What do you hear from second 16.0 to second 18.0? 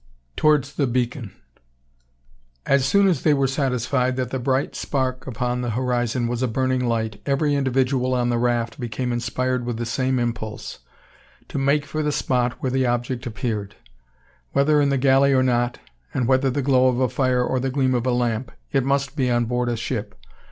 and whether the glow of a fire or the gleam